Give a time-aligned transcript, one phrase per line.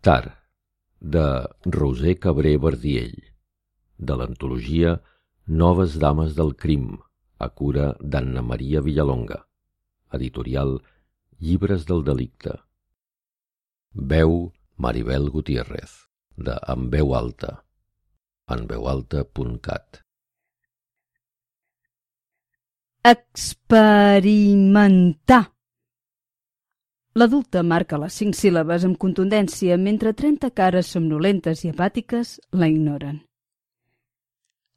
[0.00, 0.40] Tar,
[1.00, 3.22] de Roser Cabré Verdiell,
[3.98, 5.02] de l'antologia
[5.46, 6.98] Noves Dames del Crim,
[7.36, 9.44] a cura d'Anna Maria Villalonga,
[10.18, 10.80] editorial
[11.38, 12.54] Llibres del Delicte.
[13.92, 17.64] Veu Maribel Gutiérrez, de En veu alta,
[18.48, 20.02] enveualta.cat.
[23.04, 25.52] Experimentar
[27.18, 33.16] L'adulta marca les cinc síl·labes amb contundència mentre trenta cares somnolentes i apàtiques la ignoren.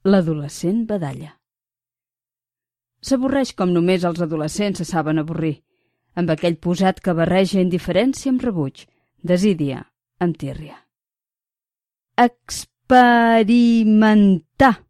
[0.10, 1.38] L'adolescent badalla.
[3.06, 5.62] S'avorreix com només els adolescents se saben avorrir,
[6.16, 8.90] amb aquell posat que barreja indiferència amb rebuig,
[9.22, 9.86] desídia
[10.20, 10.78] amb tírria.
[12.18, 14.84] Experimentar,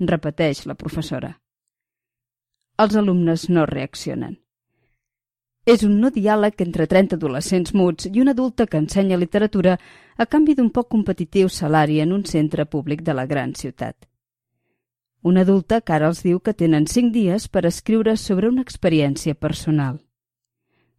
[0.00, 1.40] repeteix la professora.
[2.80, 4.40] Els alumnes no reaccionen.
[5.66, 9.76] És un no diàleg entre 30 adolescents muts i una adulta que ensenya literatura
[10.16, 13.96] a canvi d'un poc competitiu salari en un centre públic de la gran ciutat.
[15.22, 19.34] Una adulta que ara els diu que tenen cinc dies per escriure sobre una experiència
[19.34, 20.00] personal.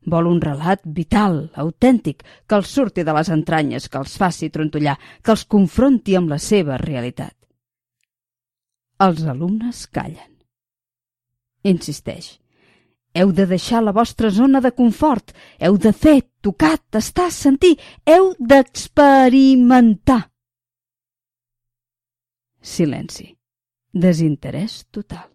[0.05, 4.97] Vol un relat vital, autèntic, que els surti de les entranyes, que els faci trontollar,
[5.22, 7.35] que els confronti amb la seva realitat.
[9.02, 10.30] Els alumnes callen.
[11.63, 12.41] Insisteix.
[13.13, 15.33] Heu de deixar la vostra zona de confort.
[15.59, 17.77] Heu de fer, tocar, tastar, sentir.
[18.05, 20.29] Heu d'experimentar.
[22.61, 23.35] Silenci.
[23.91, 25.27] Desinterès total.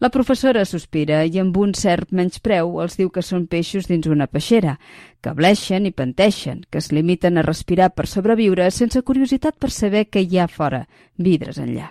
[0.00, 4.30] La professora sospira i amb un cert menyspreu els diu que són peixos dins una
[4.32, 4.78] peixera,
[5.20, 10.06] que bleixen i penteixen, que es limiten a respirar per sobreviure sense curiositat per saber
[10.08, 10.86] què hi ha fora,
[11.18, 11.90] vidres enllà.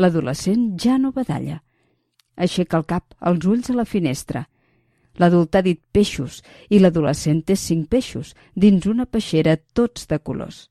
[0.00, 1.60] L'adolescent ja no badalla.
[2.36, 4.46] Aixeca el cap, els ulls a la finestra.
[5.16, 10.66] L'adult ha dit peixos i l'adolescent té cinc peixos, dins una peixera tots de colors.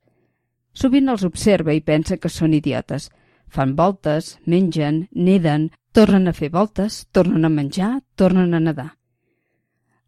[0.74, 3.10] Sovint els observa i pensa que són idiotes–
[3.56, 8.90] Fan voltes, mengen, neden, tornen a fer voltes, tornen a menjar, tornen a nedar.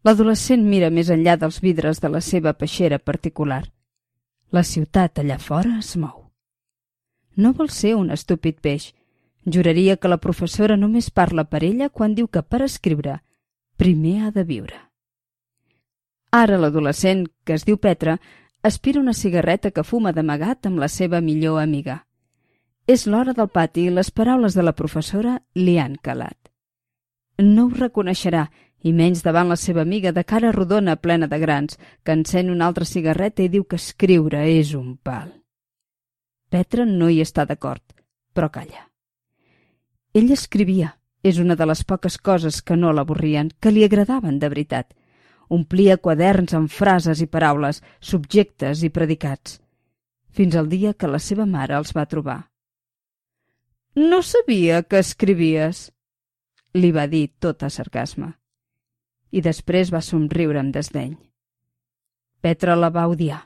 [0.04, 3.62] L'adolescent mira més enllà dels vidres de la seva peixera particular.
[4.52, 6.28] La ciutat allà fora es mou.
[7.36, 8.92] No vol ser un estúpid peix.
[9.52, 13.20] Juraria que la professora només parla per ella quan diu que per escriure
[13.78, 14.78] primer ha de viure.
[16.34, 18.18] Ara l'adolescent, que es diu Petra,
[18.62, 22.02] aspira una cigarreta que fuma d'amagat amb la seva millor amiga.
[22.86, 26.50] És l'hora del pati i les paraules de la professora li han calat.
[27.38, 28.48] No ho reconeixerà,
[28.82, 32.66] i menys davant la seva amiga de cara rodona plena de grans, que encén una
[32.66, 35.32] altra cigarreta i diu que escriure és un pal.
[36.50, 37.84] Petra no hi està d'acord,
[38.34, 38.87] però calla.
[40.16, 44.48] Ell escrivia, és una de les poques coses que no l'avorrien, que li agradaven de
[44.48, 44.94] veritat.
[45.52, 49.58] Omplia quaderns amb frases i paraules, subjectes i predicats,
[50.30, 52.40] fins al dia que la seva mare els va trobar.
[53.96, 55.88] No sabia que escrivies,
[56.72, 58.32] li va dir tot a sarcasme.
[59.32, 61.16] I després va somriure amb desdeny.
[62.40, 63.42] Petra la va odiar,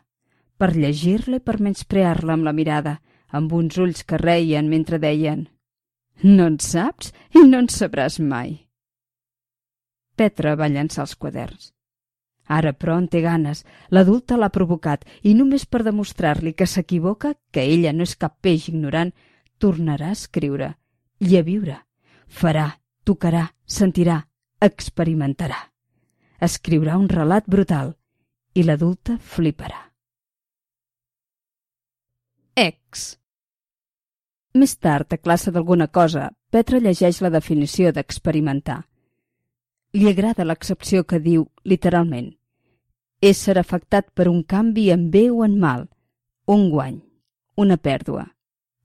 [0.59, 5.49] per llegir-la i per menysprear-la amb la mirada, amb uns ulls que reien mentre deien
[6.23, 8.69] «No en saps i no en sabràs mai».
[10.17, 11.73] Petra va llançar els quaderns.
[12.47, 13.63] Ara, però, en té ganes.
[13.91, 18.69] L'adulta l'ha provocat i només per demostrar-li que s'equivoca, que ella no és cap peix
[18.69, 19.13] ignorant,
[19.59, 20.75] tornarà a escriure
[21.23, 21.79] i a viure.
[22.27, 22.67] Farà,
[23.05, 24.19] tocarà, sentirà,
[24.61, 25.59] experimentarà.
[26.43, 27.95] Escriurà un relat brutal
[28.55, 29.81] i l'adulta fliparà.
[32.59, 33.22] Ex
[34.55, 38.83] Més tard, a classe d'alguna cosa, Petra llegeix la definició d'experimentar.
[39.97, 42.29] Li agrada l'accepció que diu, literalment,
[43.23, 45.87] ésser afectat per un canvi en bé o en mal,
[46.45, 47.01] un guany,
[47.57, 48.27] una pèrdua,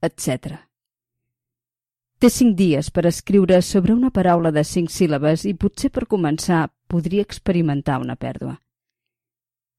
[0.00, 0.56] etc.
[2.18, 6.64] Té cinc dies per escriure sobre una paraula de cinc síl·labes i potser per començar
[6.88, 8.56] podria experimentar una pèrdua.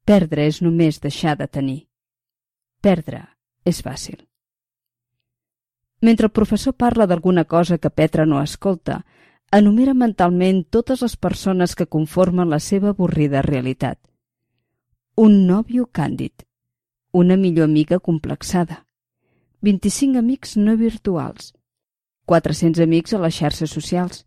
[0.05, 1.81] Perdre és només deixar de tenir.
[2.81, 3.25] Perdre
[3.65, 4.28] és fàcil.
[6.01, 9.05] Mentre el professor parla d'alguna cosa que Petra no escolta,
[9.51, 13.99] enumera mentalment totes les persones que conformen la seva avorrida realitat.
[15.15, 16.45] Un nòvio càndid,
[17.11, 18.85] una millor amiga complexada,
[19.61, 21.53] 25 amics no virtuals,
[22.25, 24.23] 400 amics a les xarxes socials,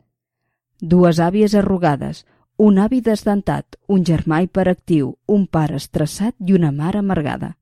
[0.80, 2.26] dues àvies arrugades,
[2.58, 7.56] un avi desdentat, un germà hiperactiu, un pare estressat i una mare amargada.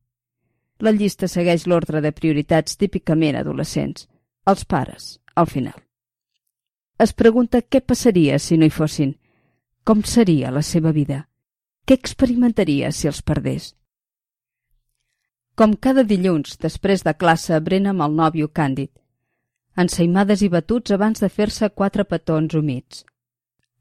[0.80, 4.06] La llista segueix l'ordre de prioritats típicament adolescents.
[4.48, 5.76] Els pares, al final.
[7.00, 9.12] Es pregunta què passaria si no hi fossin.
[9.84, 11.26] Com seria la seva vida?
[11.84, 13.74] Què experimentaria si els perdés?
[15.56, 18.90] Com cada dilluns, després de classe, brena amb el nòvio càndid.
[19.76, 23.04] Ensaïmades i batuts abans de fer-se quatre petons humits.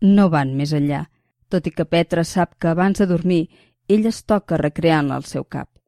[0.02, 1.06] No van més enllà,
[1.48, 3.42] tot i que Petra sap que abans de dormir
[3.88, 5.79] ell es toca recreant-la al seu cap.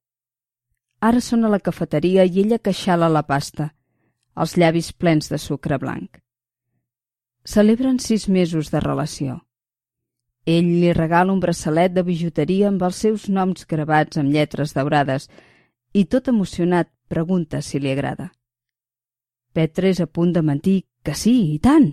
[1.01, 3.71] Ara són a la cafeteria i ella queixala la pasta,
[4.37, 6.19] els llavis plens de sucre blanc.
[7.43, 9.39] Celebren sis mesos de relació.
[10.45, 15.27] Ell li regala un braçalet de bijuteria amb els seus noms gravats amb lletres daurades
[15.93, 18.29] i, tot emocionat, pregunta si li agrada.
[19.53, 21.91] Petra és a punt de mentir que sí, i tant,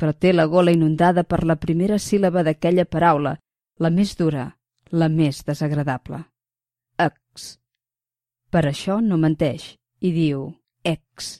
[0.00, 3.36] però té la gola inundada per la primera síl·laba d'aquella paraula,
[3.78, 4.48] la més dura,
[4.90, 6.24] la més desagradable.
[6.98, 7.60] Ex.
[8.50, 10.48] Per això no menteix i diu
[10.82, 11.36] ex.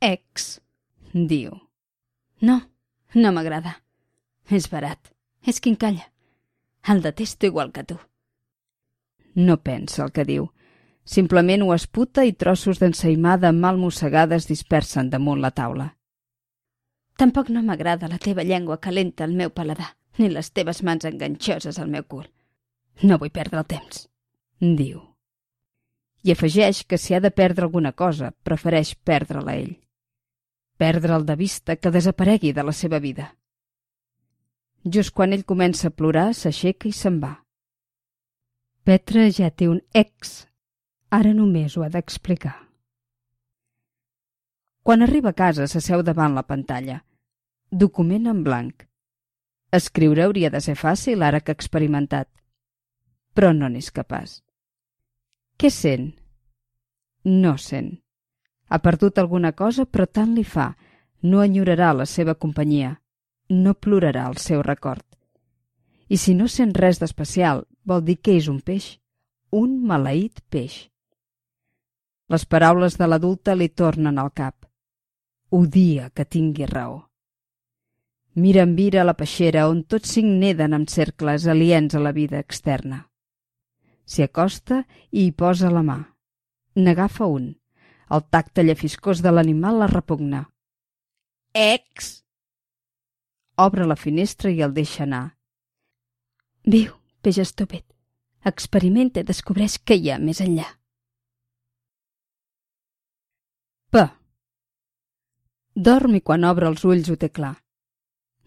[0.00, 0.48] Ex,
[1.12, 1.54] diu.
[2.40, 2.60] No,
[3.14, 3.78] no m'agrada.
[4.50, 5.12] És barat.
[5.46, 6.08] És quincalla.
[6.88, 7.98] El detesto igual que tu.
[9.34, 10.48] No pensa el que diu.
[11.04, 15.86] Simplement ho esputa i trossos d'ensaïmada mal mossegades dispersen damunt la taula.
[17.18, 21.78] Tampoc no m'agrada la teva llengua calenta al meu paladar, ni les teves mans enganxoses
[21.78, 22.26] al meu cul.
[23.02, 24.08] No vull perdre el temps,
[24.60, 25.07] diu.
[26.22, 29.74] I afegeix que si ha de perdre alguna cosa, prefereix perdre-la ell.
[30.78, 33.34] Perdre'l de vista que desaparegui de la seva vida.
[34.84, 37.34] Just quan ell comença a plorar, s'aixeca i se'n va.
[38.86, 40.46] Petra ja té un ex.
[41.10, 42.54] Ara només ho ha d'explicar.
[44.82, 47.02] Quan arriba a casa, s'asseu davant la pantalla.
[47.70, 48.86] Document en blanc.
[49.78, 52.30] Escriure hauria de ser fàcil ara que ha experimentat.
[53.36, 54.38] Però no n'és capaç.
[55.58, 56.12] Què sent?
[57.26, 57.96] No sent.
[58.70, 60.68] Ha perdut alguna cosa, però tant li fa.
[61.22, 62.92] No enyorarà la seva companyia.
[63.50, 65.02] No plorarà el seu record.
[66.08, 68.86] I si no sent res d'especial, vol dir que és un peix.
[69.50, 70.78] Un maleït peix.
[72.30, 74.68] Les paraules de l'adulta li tornen al cap.
[75.50, 77.08] Odia que tingui raó.
[78.38, 82.38] Mira en vira la peixera on tots cinc neden amb cercles aliens a la vida
[82.38, 83.08] externa.
[84.08, 84.82] S'hi acosta
[85.12, 85.98] i hi posa la mà.
[86.80, 87.50] N'agafa un.
[88.08, 90.46] El tacte llefiscós de l'animal la repugna.
[91.52, 92.08] Ex!
[93.58, 95.24] Obre la finestra i el deixa anar.
[96.64, 97.84] Viu, peix estúpid.
[98.48, 100.68] Experimenta i descobreix què hi ha més enllà.
[103.92, 104.08] P.
[105.74, 107.54] Dorm i quan obre els ulls ho té clar.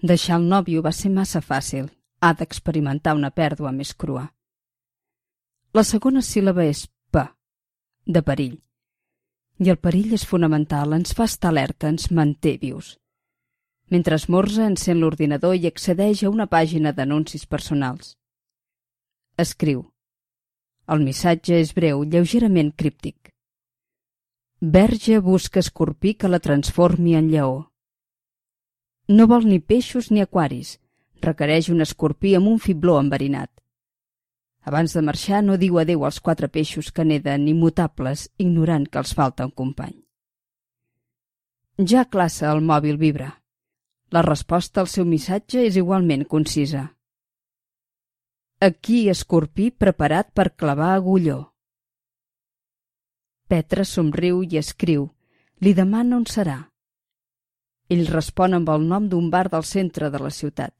[0.01, 1.89] Deixar el nòvio va ser massa fàcil.
[2.21, 4.29] Ha d'experimentar una pèrdua més crua.
[5.71, 6.81] La segona síl·laba és
[7.15, 7.21] P,
[8.03, 8.57] de perill.
[9.63, 12.97] I el perill és fonamental, ens fa estar alerta, ens manté vius.
[13.88, 18.18] Mentre esmorza, encén l'ordinador i accedeix a una pàgina d'anuncis personals.
[19.39, 19.85] Escriu.
[20.91, 23.31] El missatge és breu, lleugerament críptic.
[24.59, 27.56] Verge busca escorpí que la transformi en lleó.
[29.07, 30.81] No vol ni peixos ni aquaris.
[31.23, 33.60] Requereix un escorpí amb un fibló enverinat.
[34.61, 39.13] Abans de marxar no diu adeu als quatre peixos que neden immutables, ignorant que els
[39.17, 39.95] falta un company.
[41.81, 43.29] Ja classa el mòbil vibra.
[44.11, 46.83] La resposta al seu missatge és igualment concisa.
[48.61, 51.39] Aquí escorpí preparat per clavar agulló.
[53.47, 55.07] Petra somriu i escriu.
[55.61, 56.59] Li demana on serà.
[57.89, 60.75] Ell respon amb el nom d'un bar del centre de la ciutat.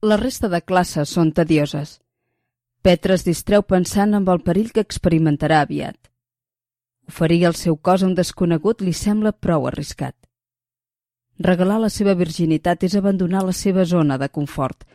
[0.00, 1.96] La resta de classes són tedioses.
[2.86, 5.98] Petra es distreu pensant amb el perill que experimentarà aviat.
[7.10, 10.14] Oferir el seu cos a un desconegut li sembla prou arriscat.
[11.42, 14.86] Regalar la seva virginitat és abandonar la seva zona de confort.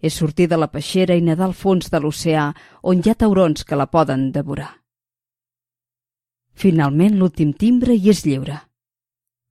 [0.00, 2.48] És sortir de la peixera i nedar al fons de l'oceà
[2.82, 4.78] on hi ha taurons que la poden devorar.
[6.54, 8.62] Finalment l'últim timbre i és lliure.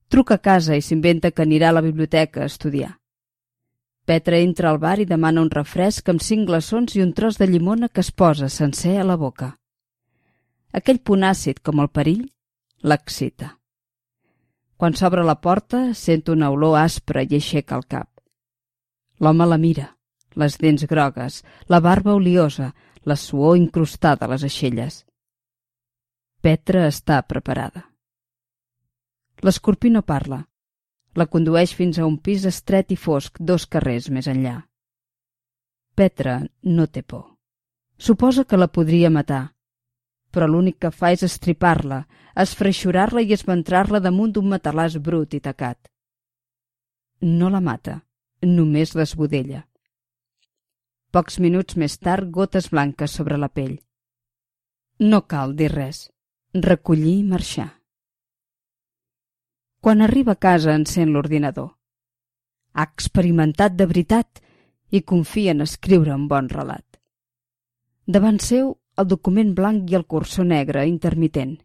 [0.09, 2.97] Truca a casa i s'inventa que anirà a la biblioteca a estudiar.
[4.07, 7.47] Petra entra al bar i demana un refresc amb cinc glaçons i un tros de
[7.49, 9.49] llimona que es posa sencer a la boca.
[10.71, 12.23] Aquell punt àcid com el perill
[12.87, 13.49] l'excita.
[14.79, 18.07] Quan s'obre la porta, sent una olor aspra i aixeca el cap.
[19.19, 19.89] L'home la mira,
[20.39, 22.71] les dents grogues, la barba oliosa,
[23.03, 25.03] la suor incrustada a les aixelles.
[26.39, 27.89] Petra està preparada.
[29.43, 30.45] L'escorpí no parla.
[31.17, 34.59] La condueix fins a un pis estret i fosc dos carrers més enllà.
[35.97, 37.23] Petra no té por.
[37.97, 39.57] Suposa que la podria matar,
[40.31, 42.03] però l'únic que fa és estripar-la,
[42.37, 45.79] esfreixurar-la i esventrar-la damunt d'un matalàs brut i tacat.
[47.21, 48.03] No la mata,
[48.45, 49.63] només l'esbudella.
[51.09, 53.79] Pocs minuts més tard, gotes blanques sobre la pell.
[54.99, 56.11] No cal dir res.
[56.53, 57.76] Recollir i marxar.
[59.87, 61.69] Quan arriba a casa encén l'ordinador.
[62.75, 64.41] Ha experimentat de veritat
[64.91, 66.99] i confia en escriure un bon relat.
[68.03, 71.55] Davant seu, el document blanc i el cursor negre intermitent.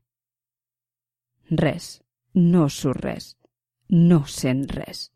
[1.50, 1.98] Res.
[2.34, 3.34] No surt res.
[3.90, 5.08] No sent res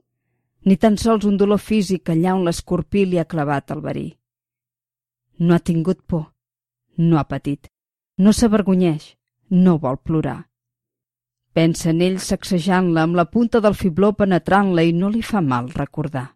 [0.66, 4.08] ni tan sols un dolor físic allà on l'escorpí li ha clavat el verí.
[5.38, 6.24] No ha tingut por,
[6.98, 7.70] no ha patit,
[8.18, 9.12] no s'avergonyeix,
[9.62, 10.40] no vol plorar.
[11.56, 15.70] Pensa en ell sacsejant-la amb la punta del fibló penetrant-la i no li fa mal
[15.72, 16.26] recordar.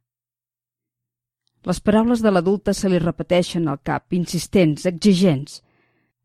[1.69, 5.59] Les paraules de l'adulta se li repeteixen al cap, insistents, exigents.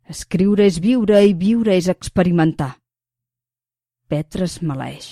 [0.07, 2.69] Escriure és viure i viure és experimentar.
[4.07, 5.09] Petra es maleeix.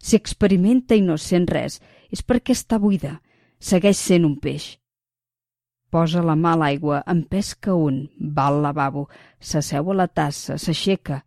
[0.00, 1.76] Si experimenta i no sent res,
[2.08, 3.18] és perquè està buida.
[3.60, 4.78] Segueix sent un peix.
[5.92, 10.56] Posa la mà a l'aigua, en pesca un, va al lavabo, s'asseu a la tassa,
[10.56, 11.20] s'aixeca,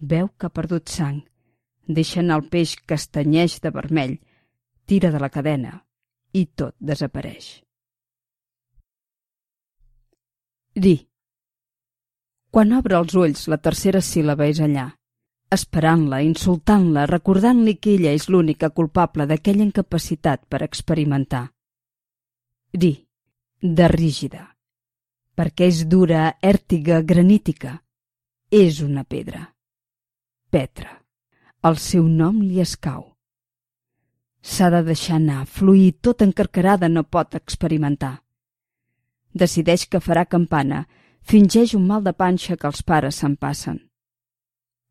[0.00, 1.22] veu que ha perdut sang.
[1.86, 4.18] Deixa anar el peix que estanyeix de vermell,
[4.86, 5.80] tira de la cadena
[6.32, 7.60] i tot desapareix.
[10.74, 10.96] Di.
[12.50, 14.90] Quan obre els ulls, la tercera síl·laba és allà
[15.50, 21.48] esperant-la, insultant-la, recordant-li que ella és l'única culpable d'aquella incapacitat per experimentar.
[22.70, 22.92] Di,
[23.60, 24.44] de rígida,
[25.34, 27.80] perquè és dura,èrtiga, granítica.
[28.50, 29.44] És una pedra.
[30.50, 30.96] Petra.
[31.62, 33.04] El seu nom li escau.
[34.40, 38.22] S'ha de deixar anar, fluir, tot encarcarada no pot experimentar.
[39.32, 40.86] Decideix que farà campana,
[41.22, 43.86] fingeix un mal de panxa que els pares se'n passen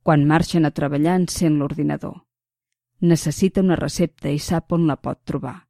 [0.09, 2.23] quan marxen a treballar encén l'ordinador.
[2.99, 5.67] Necessita una recepta i sap on la pot trobar.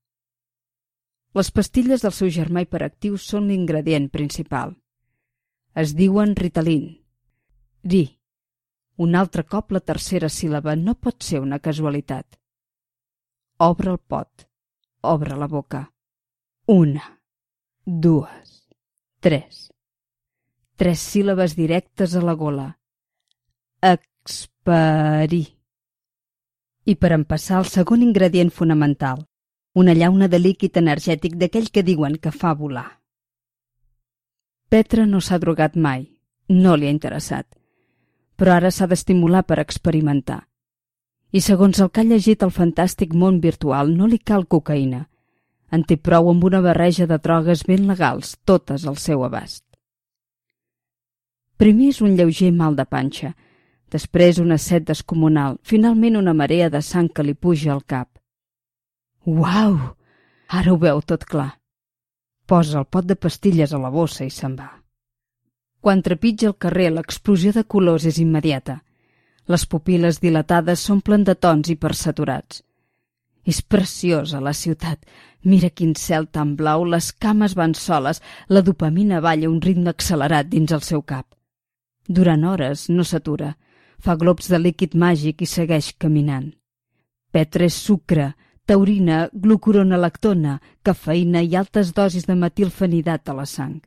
[1.36, 4.77] Les pastilles del seu germà hiperactiu són l'ingredient principal.
[5.75, 6.88] Es diuen Ritalin.
[7.84, 8.19] Di.
[9.00, 12.39] Un altre cop la tercera síl·laba no pot ser una casualitat.
[13.63, 14.46] Obre el pot.
[15.01, 15.86] Obre la boca.
[16.68, 17.06] Una.
[17.86, 18.68] Dues.
[19.20, 19.70] Tres.
[20.75, 22.68] Tres síl·labes directes a la gola.
[23.82, 25.48] Ac Esperir.
[26.86, 29.24] I per empassar el segon ingredient fonamental,
[29.74, 33.01] una llauna de líquid energètic d'aquell que diuen que fa volar.
[34.70, 36.06] Petra no s'ha drogat mai,
[36.50, 37.48] no li ha interessat,
[38.39, 40.46] però ara s'ha d'estimular per experimentar.
[41.31, 45.03] I segons el que ha llegit el fantàstic món virtual, no li cal cocaïna.
[45.69, 49.63] En té prou amb una barreja de drogues ben legals, totes al seu abast.
[51.62, 53.36] Primer és un lleuger mal de panxa,
[53.89, 58.10] Després una set descomunal, finalment una marea de sang que li puja al cap.
[59.25, 59.79] Uau!
[60.50, 61.55] Ara ho veu tot clar.
[62.46, 64.69] Posa el pot de pastilles a la bossa i se'n va.
[65.81, 68.81] Quan trepitja el carrer, l'explosió de colors és immediata.
[69.48, 72.62] Les pupil·les dilatades s'omplen de tons hipersaturats.
[73.48, 75.00] És preciosa la ciutat.
[75.41, 78.19] Mira quin cel tan blau, les cames van soles,
[78.50, 81.25] la dopamina balla un ritme accelerat dins el seu cap.
[82.07, 83.55] Durant hores no s'atura,
[84.00, 86.51] fa globs de líquid màgic i segueix caminant.
[87.31, 88.33] Petre és sucre,
[88.65, 93.79] taurina, glucuronalactona, cafeïna i altes dosis de metilfenidat a la sang.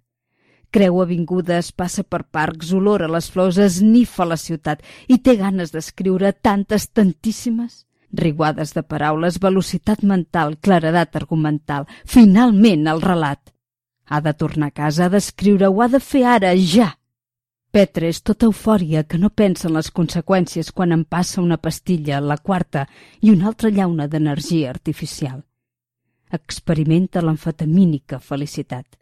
[0.72, 4.80] Creu avingudes, passa per parcs, olora les flors, esnifa la ciutat
[5.12, 7.82] i té ganes d'escriure tantes, tantíssimes.
[8.12, 13.52] Riguades de paraules, velocitat mental, claredat argumental, finalment el relat.
[14.08, 16.88] Ha de tornar a casa, ha d'escriure, ho ha de fer ara, ja.
[17.72, 22.20] Petre és tota eufòria que no pensa en les conseqüències quan em passa una pastilla,
[22.20, 22.86] la quarta,
[23.20, 25.44] i una altra llauna d'energia artificial.
[26.32, 29.01] Experimenta l'amfetamínica felicitat.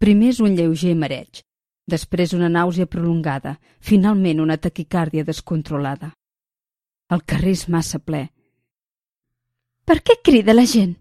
[0.00, 1.42] Primer és un lleuger mareig,
[1.84, 6.14] després una nàusea prolongada, finalment una taquicàrdia descontrolada.
[7.12, 8.22] El carrer és massa ple.
[9.84, 10.94] Per què crida la gent?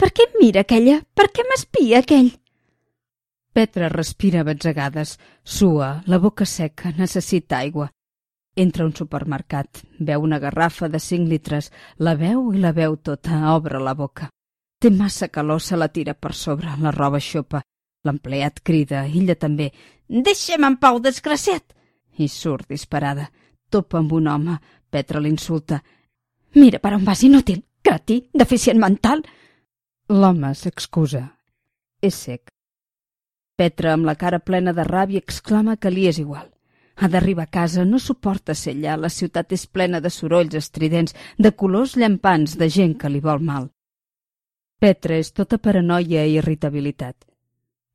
[0.00, 0.96] Per què em mira aquella?
[1.14, 2.32] Per què m'espia aquell?
[3.54, 5.12] Petra respira batzegades,
[5.44, 7.86] sua, la boca seca, necessita aigua.
[8.56, 12.96] Entra a un supermercat, veu una garrafa de 5 litres, la veu i la veu
[12.96, 14.26] tota, obre la boca.
[14.82, 17.62] Té massa calor, se la tira per sobre, la roba xopa.
[18.04, 19.70] L'empleat crida, ella també.
[20.08, 21.72] Deixem en pau, desgraciat!
[22.20, 23.30] I surt disparada.
[23.70, 24.58] Topa amb un home.
[24.90, 25.80] Petra l'insulta.
[26.54, 27.64] Mira per on vas, inútil!
[27.82, 28.20] Cretí!
[28.32, 29.24] Deficient mental!
[30.12, 31.24] L'home s'excusa.
[32.04, 32.52] És sec.
[33.56, 36.50] Petra, amb la cara plena de ràbia, exclama que li és igual.
[37.00, 41.14] Ha d'arribar a casa, no suporta ser allà, la ciutat és plena de sorolls estridents,
[41.38, 43.70] de colors llampants, de gent que li vol mal.
[44.78, 47.16] Petra és tota paranoia i irritabilitat.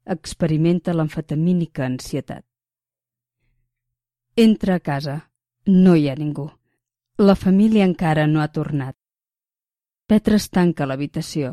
[0.09, 2.43] Experimenta l'amfetamínica ansietat.
[4.35, 5.17] Entra a casa.
[5.65, 6.47] No hi ha ningú.
[7.17, 8.95] La família encara no ha tornat.
[10.09, 11.51] Petra es tanca l'habitació.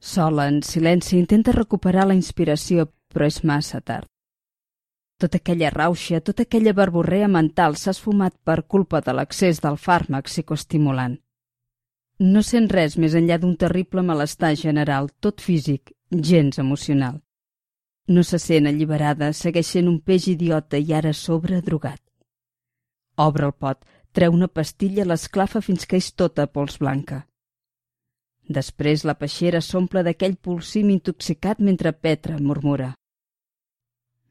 [0.00, 4.08] Sola, en silenci, intenta recuperar la inspiració, però és massa tard.
[5.22, 10.26] Tota aquella rauxa, tota aquella barborrea mental s'ha esfumat per culpa de l'accés del fàrmac
[10.26, 11.20] psicoestimulant.
[12.18, 17.22] No sent res més enllà d'un terrible malestar general, tot físic, gens emocional.
[18.06, 22.00] No se sent alliberada, segueix sent un peix idiota i ara sobre drogat.
[23.16, 27.22] Obre el pot, treu una pastilla, l'esclafa fins que és tota pols blanca.
[28.58, 32.90] Després la peixera s'omple d'aquell pulsim intoxicat mentre Petra murmura.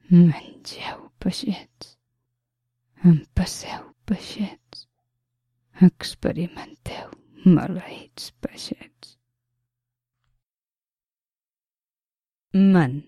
[0.09, 1.95] Mengeu peixets.
[3.03, 4.85] Empasseu peixets.
[5.81, 7.09] Experimenteu,
[7.45, 9.17] maleïts peixets.
[12.53, 13.01] Man.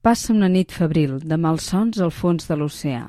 [0.00, 3.02] Passa una nit febril de malsons al fons de l'oceà.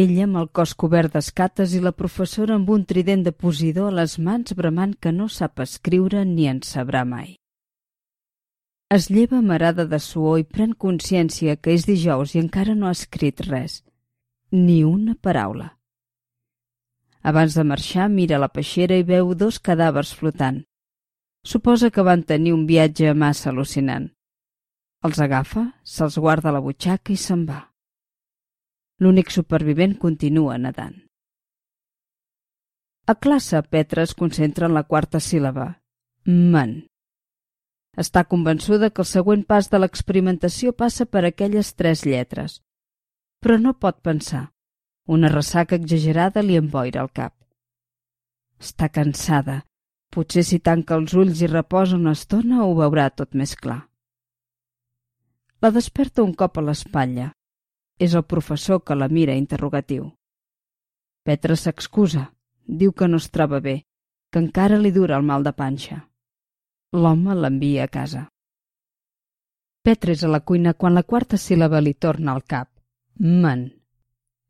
[0.00, 3.96] Ella amb el cos cobert d'escates i la professora amb un trident de posidor a
[3.96, 7.34] les mans bramant que no sap escriure ni en sabrà mai.
[8.88, 12.94] Es lleva amarada de suor i pren consciència que és dijous i encara no ha
[12.94, 13.80] escrit res.
[14.52, 15.72] Ni una paraula.
[17.22, 20.62] Abans de marxar, mira la peixera i veu dos cadàvers flotant.
[21.42, 24.12] Suposa que van tenir un viatge massa al·lucinant.
[25.06, 27.60] Els agafa, se'ls guarda a la butxaca i se'n va.
[28.98, 30.96] L'únic supervivent continua nedant.
[33.06, 35.68] A classe, Petra es concentra en la quarta síl·laba.
[36.26, 36.72] Man.
[38.02, 42.58] Està convençuda que el següent pas de l'experimentació passa per aquelles tres lletres.
[43.38, 44.48] Però no pot pensar.
[45.06, 47.36] Una ressaca exagerada li emboira el cap.
[48.58, 49.60] Està cansada.
[50.10, 53.84] Potser si tanca els ulls i reposa una estona ho veurà tot més clar.
[55.66, 57.24] La desperta un cop a l'espatlla.
[57.98, 60.04] És el professor que la mira interrogatiu.
[61.26, 62.26] Petra s'excusa.
[62.82, 63.72] Diu que no es troba bé,
[64.30, 65.96] que encara li dura el mal de panxa.
[66.94, 68.22] L'home l'envia a casa.
[69.82, 72.68] Petra és a la cuina quan la quarta síl·laba li torna al cap.
[73.18, 73.64] Man.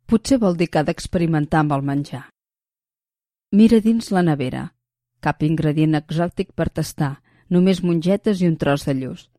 [0.04, 2.26] Potser vol dir que ha d'experimentar amb el menjar.
[3.52, 4.66] Mira dins la nevera.
[5.24, 7.14] Cap ingredient exòtic per tastar,
[7.48, 9.30] només mongetes i un tros de lluç.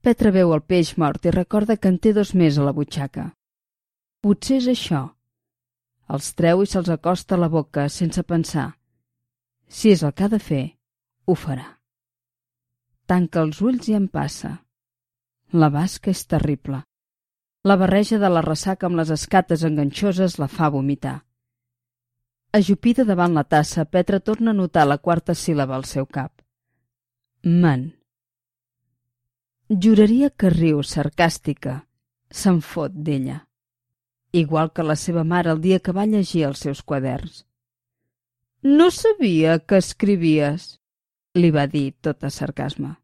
[0.00, 3.26] Petra veu el peix mort i recorda que en té dos més a la butxaca.
[4.24, 5.00] Potser és això.
[6.08, 8.70] Els treu i se'ls acosta a la boca sense pensar.
[9.68, 10.64] Si és el que ha de fer,
[11.26, 11.66] ho farà.
[13.06, 14.54] Tanca els ulls i en passa.
[15.52, 16.80] La basca és terrible.
[17.68, 21.18] La barreja de la ressaca amb les escates enganxoses la fa vomitar.
[22.56, 26.32] Ajupida davant la tassa, Petra torna a notar la quarta síl·laba al seu cap.
[27.44, 27.99] Man.
[29.70, 31.84] Juraria que riu, sarcàstica.
[32.26, 33.36] Se'n fot d'ella.
[34.34, 37.44] Igual que la seva mare el dia que va llegir els seus quaderns.
[38.66, 40.80] No sabia que escrivies,
[41.38, 42.96] li va dir tot a sarcasme.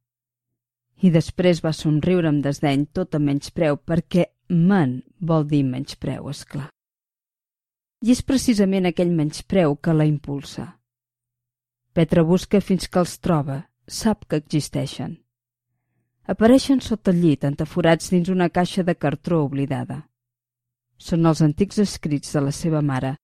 [1.06, 6.42] I després va somriure amb desdeny tot a menyspreu perquè man vol dir menyspreu, és
[6.44, 6.66] clar.
[8.02, 10.66] I és precisament aquell menyspreu que la impulsa.
[11.94, 15.20] Petra busca fins que els troba, sap que existeixen.
[16.26, 20.02] Apareixen sota el llit, entaforats dins una caixa de cartró oblidada.
[20.98, 23.16] Són els antics escrits de la seva mare,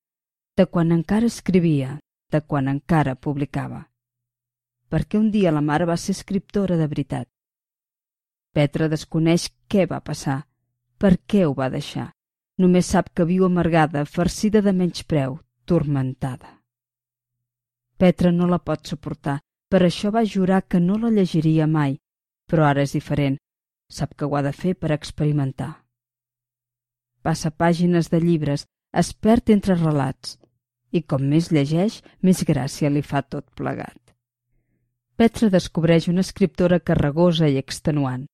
[0.57, 1.99] de quan encara escrivia,
[2.31, 3.89] de quan encara publicava
[4.93, 7.27] perquè un dia la mare va ser escriptora de veritat.
[8.53, 10.43] Petra desconeix què va passar,
[11.01, 12.11] per què ho va deixar.
[12.61, 16.59] Només sap que viu amargada, farcida de menyspreu, turmentada.
[17.97, 19.39] Petra no la pot suportar,
[19.73, 21.97] per això va jurar que no la llegiria mai,
[22.53, 23.39] però ara és diferent.
[23.89, 25.73] Sap que ho ha de fer per experimentar.
[27.25, 30.37] Passa pàgines de llibres, es perd entre relats,
[30.93, 33.97] i com més llegeix, més gràcia li fa tot plegat.
[35.17, 38.27] Petra descobreix una escriptora carregosa i extenuant,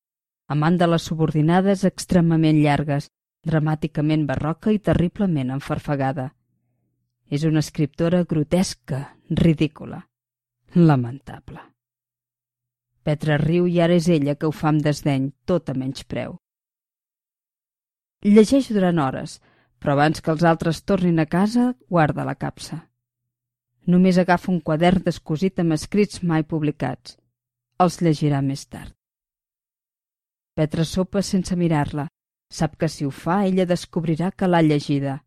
[0.48, 3.08] amant de les subordinades extremament llargues,
[3.46, 6.30] dramàticament barroca i terriblement enfarfegada.
[7.30, 10.00] És una escriptora grotesca, ridícula,
[10.74, 11.60] lamentable.
[13.08, 16.34] Petra riu i ara és ella que ho fa amb desdeny, tot a menys preu.
[18.34, 19.38] Llegeix durant hores,
[19.80, 22.82] però abans que els altres tornin a casa, guarda la capsa.
[23.94, 27.16] Només agafa un quadern descosit amb escrits mai publicats.
[27.80, 28.92] Els llegirà més tard.
[30.52, 32.10] Petra sopa sense mirar-la.
[32.52, 35.22] Sap que si ho fa, ella descobrirà que l'ha llegida.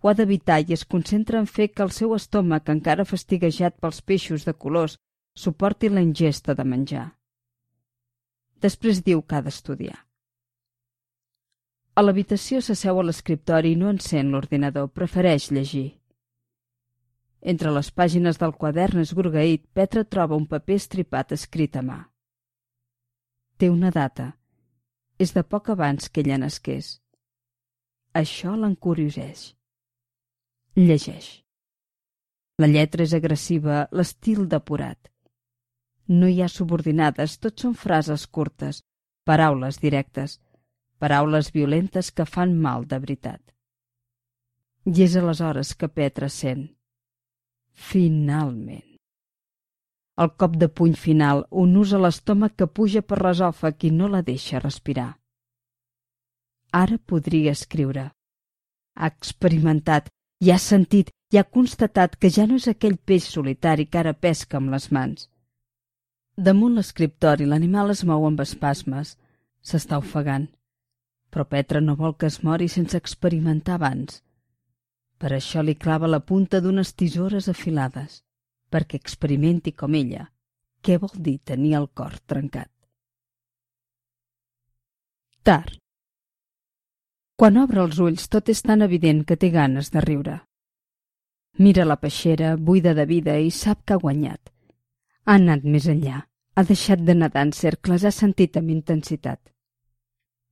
[0.00, 4.00] Ho ha d'evitar i es concentra en fer que el seu estómac, encara fastiguejat pels
[4.00, 4.96] peixos de colors
[5.36, 7.06] suporti la ingesta de menjar.
[8.64, 9.98] Després diu que ha d'estudiar.
[11.96, 16.00] A l'habitació s'asseu a l'escriptori i no encén l'ordinador, prefereix llegir.
[17.52, 21.98] Entre les pàgines del quadern esgorgaït, Petra troba un paper estripat escrit a mà.
[23.56, 24.32] Té una data.
[25.18, 26.98] És de poc abans que ella nasqués.
[28.12, 29.52] Això l'encurioseix.
[30.76, 31.28] Llegeix.
[32.60, 35.12] La lletra és agressiva, l'estil depurat.
[36.08, 38.82] No hi ha subordinades, tot són frases curtes,
[39.26, 40.38] paraules directes,
[41.02, 43.42] paraules violentes que fan mal de veritat.
[44.86, 46.68] I és aleshores que Petra sent.
[47.74, 48.84] Finalment.
[50.16, 54.08] El cop de puny final, un ús a l'estómac que puja per l'esòfag i no
[54.08, 55.10] la deixa respirar.
[56.72, 58.12] Ara podria escriure.
[58.96, 60.08] Ha experimentat,
[60.40, 64.14] i ha sentit i ha constatat que ja no és aquell peix solitari que ara
[64.14, 65.28] pesca amb les mans.
[66.36, 69.16] Damunt l'escriptori l'animal es mou amb espasmes.
[69.64, 70.46] S'està ofegant.
[71.32, 74.22] Però Petra no vol que es mori sense experimentar abans.
[75.18, 78.22] Per això li clava la punta d'unes tisores afilades,
[78.70, 80.26] perquè experimenti com ella
[80.86, 82.70] què vol dir tenir el cor trencat.
[85.42, 85.80] Tard.
[87.36, 90.36] Quan obre els ulls tot és tan evident que té ganes de riure.
[91.58, 94.52] Mira la peixera, buida de vida, i sap que ha guanyat.
[95.26, 96.22] Ha anat més enllà.
[96.56, 99.40] Ha deixat de nedar en cercles, ha sentit amb intensitat.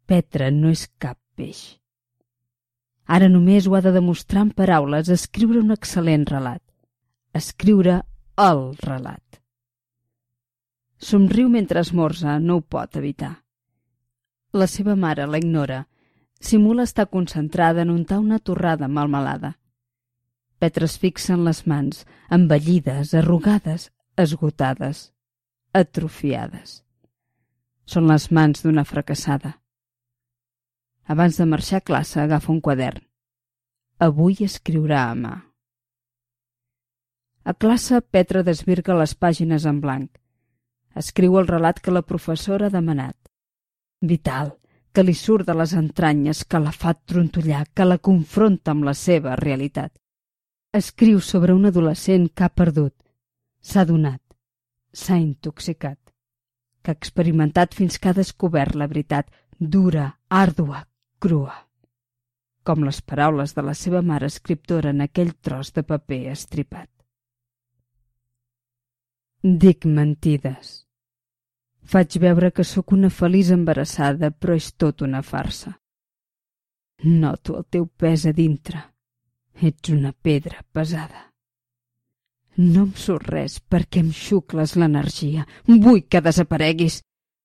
[0.04, 1.78] Petra no és cap peix.
[3.06, 6.60] Ara només ho ha de demostrar en paraules, escriure un excel·lent relat.
[7.32, 8.02] Escriure
[8.36, 9.40] el relat.
[10.98, 13.32] Somriu mentre esmorza, no ho pot evitar.
[14.52, 15.84] La seva mare la ignora
[16.40, 19.58] simula estar concentrada en untar una torrada malmelada.
[20.58, 25.10] Petra es fixa en les mans, envellides, arrugades, esgotades,
[25.72, 26.82] atrofiades.
[27.84, 29.58] Són les mans d'una fracassada.
[31.04, 33.02] Abans de marxar a classe agafa un quadern.
[33.98, 35.34] Avui escriurà a mà.
[37.44, 40.08] A classe, Petra desvirga les pàgines en blanc.
[40.96, 43.16] Escriu el relat que la professora ha demanat.
[44.00, 44.54] Vital,
[44.94, 48.94] que li surt de les entranyes, que la fa trontollar, que la confronta amb la
[48.94, 49.92] seva realitat.
[50.72, 52.94] Escriu sobre un adolescent que ha perdut,
[53.64, 54.22] s'ha donat,
[54.92, 55.98] s'ha intoxicat,
[56.82, 60.84] que ha experimentat fins que ha descobert la veritat dura, àrdua,
[61.18, 61.56] crua,
[62.64, 66.90] com les paraules de la seva mare escriptora en aquell tros de paper estripat.
[69.44, 70.80] Dic mentides
[71.84, 75.74] Faig veure que sóc una feliç embarassada, però és tot una farsa.
[77.04, 78.80] Noto el teu pes a dintre.
[79.60, 81.33] Ets una pedra pesada.
[82.56, 85.46] No em surt res perquè em xucles l'energia.
[85.66, 87.00] Vull que desapareguis.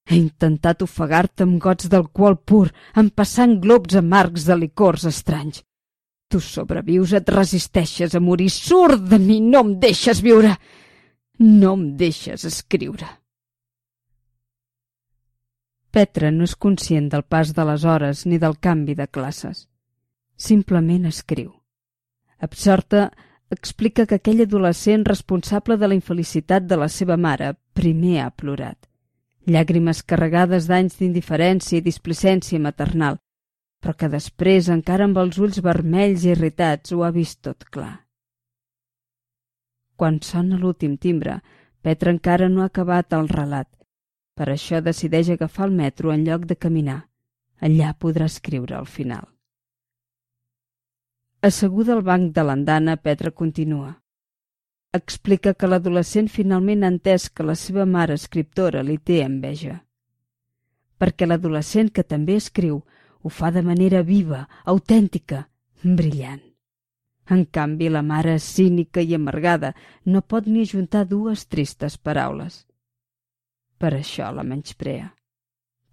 [0.09, 2.67] He intentat ofegar-te amb gots d'alcohol pur,
[2.97, 5.63] empassant globs amargs de licors estranys.
[6.29, 8.49] Tu sobrevius, et resisteixes a morir.
[8.53, 10.53] Surt de mi, no em deixes viure.
[11.39, 13.07] No em deixes escriure.
[15.89, 19.65] Petra no és conscient del pas de les hores ni del canvi de classes.
[20.37, 21.49] Simplement escriu.
[22.37, 23.09] Absorta,
[23.55, 28.77] explica que aquell adolescent responsable de la infelicitat de la seva mare primer ha plorat.
[29.49, 33.17] Llàgrimes carregades d'anys d'indiferència i displicència maternal,
[33.81, 38.05] però que després, encara amb els ulls vermells i irritats, ho ha vist tot clar.
[39.95, 41.41] Quan sona l'últim timbre,
[41.81, 43.69] Petra encara no ha acabat el relat
[44.39, 46.99] per això decideix agafar el metro en lloc de caminar.
[47.67, 49.25] Allà podrà escriure al final.
[51.41, 53.93] Asseguda al banc de l'andana, Petra continua.
[54.91, 59.77] Explica que l'adolescent finalment ha entès que la seva mare escriptora li té enveja.
[60.99, 62.81] Perquè l'adolescent que també escriu
[63.23, 65.45] ho fa de manera viva, autèntica,
[65.83, 66.43] brillant.
[67.31, 69.71] En canvi, la mare cínica i amargada
[70.03, 72.65] no pot ni ajuntar dues tristes paraules.
[73.79, 75.13] Per això la menysprea,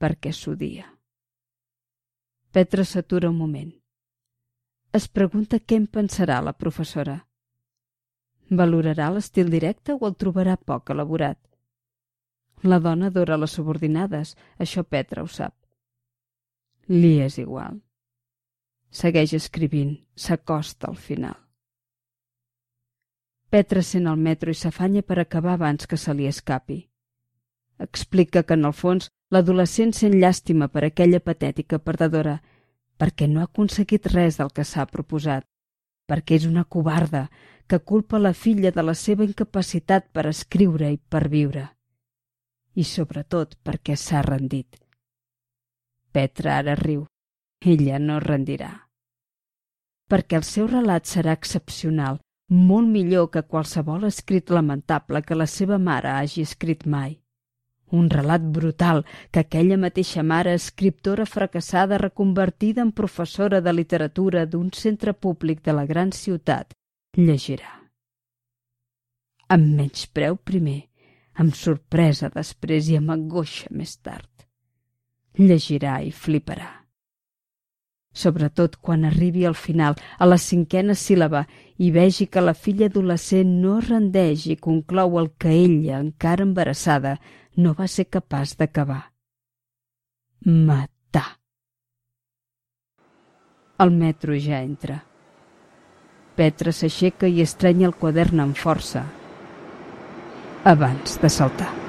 [0.03, 0.91] perquè s'odia.
[2.51, 3.75] Petra s'atura un moment.
[4.97, 7.17] Es pregunta què en pensarà la professora.
[8.61, 11.39] Valorarà l'estil directe o el trobarà poc elaborat?
[12.73, 15.53] La dona adora les subordinades, això Petra ho sap.
[16.89, 17.83] Li és igual.
[19.03, 21.37] Segueix escrivint, s'acosta al final.
[23.51, 26.81] Petra sent el metro i s'afanya per acabar abans que se li escapi.
[27.79, 32.39] Explica que, en el fons, l'adolescent sent llàstima per aquella patètica perdedora,
[32.99, 35.45] perquè no ha aconseguit res del que s'ha proposat.
[36.07, 37.29] perquè és una covarda
[37.67, 41.65] que culpa la filla de la seva incapacitat per escriure i per viure.
[42.75, 44.79] I sobretot perquè s'ha rendit.
[46.13, 47.07] Petra ara riu.
[47.61, 48.71] Ella no rendirà.
[50.09, 55.79] Perquè el seu relat serà excepcional, molt millor que qualsevol escrit lamentable que la seva
[55.79, 57.19] mare hagi escrit mai.
[57.93, 64.73] Un relat brutal que aquella mateixa mare, escriptora fracassada reconvertida en professora de literatura d'un
[64.73, 66.75] centre públic de la gran ciutat,
[67.17, 67.71] llegirà.
[69.49, 70.81] Amb menyspreu primer,
[71.35, 74.33] amb sorpresa després i amb angoixa més tard.
[75.39, 76.87] Llegirà i fliparà
[78.17, 81.45] sobretot quan arribi al final, a la cinquena síl·laba,
[81.77, 87.19] i vegi que la filla adolescent no rendeix i conclou el que ella, encara embarassada,
[87.57, 89.03] no va ser capaç d'acabar.
[90.45, 91.29] Matar.
[93.85, 95.03] El metro ja entra.
[96.37, 99.07] Petra s'aixeca i estrenya el quadern amb força
[100.67, 101.86] abans de saltar.